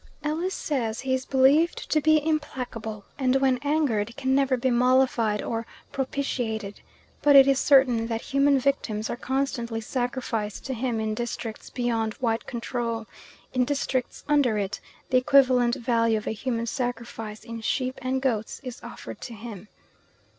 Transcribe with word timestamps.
Ellis 0.23 0.55
says 0.55 1.01
he 1.01 1.13
is 1.13 1.27
believed 1.27 1.87
to 1.91 2.01
be 2.01 2.27
implacable, 2.27 3.05
and 3.19 3.35
when 3.35 3.59
angered 3.61 4.17
can 4.17 4.33
never 4.33 4.57
be 4.57 4.71
mollified 4.71 5.43
or 5.43 5.67
propitiated, 5.91 6.81
but 7.21 7.35
it 7.35 7.47
is 7.47 7.59
certain 7.59 8.07
that 8.07 8.21
human 8.21 8.57
victims 8.57 9.11
are 9.11 9.15
constantly 9.15 9.79
sacrificed 9.79 10.65
to 10.65 10.73
him 10.73 10.99
in 10.99 11.13
districts 11.13 11.69
beyond 11.69 12.13
white 12.15 12.47
control; 12.47 13.05
in 13.53 13.63
districts 13.63 14.23
under 14.27 14.57
it, 14.57 14.79
the 15.11 15.17
equivalent 15.17 15.75
value 15.75 16.17
of 16.17 16.25
a 16.25 16.31
human 16.31 16.65
sacrifice 16.65 17.43
in 17.43 17.61
sheep 17.61 17.99
and 18.01 18.23
goats 18.23 18.59
is 18.63 18.81
offered 18.81 19.21
to 19.21 19.35
him. 19.35 19.67